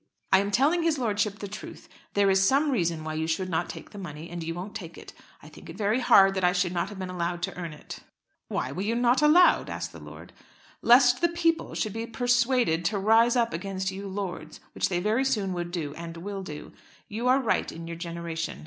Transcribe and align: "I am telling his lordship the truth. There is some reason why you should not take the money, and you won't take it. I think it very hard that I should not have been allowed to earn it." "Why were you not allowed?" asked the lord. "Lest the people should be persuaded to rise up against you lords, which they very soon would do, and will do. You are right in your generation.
"I 0.31 0.39
am 0.39 0.49
telling 0.49 0.81
his 0.81 0.97
lordship 0.97 1.37
the 1.37 1.47
truth. 1.47 1.87
There 2.15 2.31
is 2.31 2.41
some 2.43 2.71
reason 2.71 3.03
why 3.03 3.13
you 3.13 3.27
should 3.27 3.49
not 3.49 3.69
take 3.69 3.91
the 3.91 3.99
money, 3.99 4.31
and 4.31 4.41
you 4.43 4.55
won't 4.55 4.73
take 4.73 4.97
it. 4.97 5.13
I 5.43 5.47
think 5.47 5.69
it 5.69 5.77
very 5.77 5.99
hard 5.99 6.33
that 6.33 6.43
I 6.43 6.53
should 6.53 6.71
not 6.73 6.89
have 6.89 6.97
been 6.97 7.11
allowed 7.11 7.43
to 7.43 7.55
earn 7.55 7.71
it." 7.71 7.99
"Why 8.47 8.71
were 8.71 8.81
you 8.81 8.95
not 8.95 9.21
allowed?" 9.21 9.69
asked 9.69 9.91
the 9.93 9.99
lord. 9.99 10.33
"Lest 10.81 11.21
the 11.21 11.29
people 11.29 11.75
should 11.75 11.93
be 11.93 12.07
persuaded 12.07 12.83
to 12.85 12.97
rise 12.97 13.35
up 13.35 13.53
against 13.53 13.91
you 13.91 14.07
lords, 14.07 14.59
which 14.73 14.89
they 14.89 14.99
very 14.99 15.23
soon 15.23 15.53
would 15.53 15.69
do, 15.69 15.93
and 15.93 16.17
will 16.17 16.41
do. 16.41 16.71
You 17.07 17.27
are 17.27 17.39
right 17.39 17.71
in 17.71 17.85
your 17.85 17.95
generation. 17.97 18.59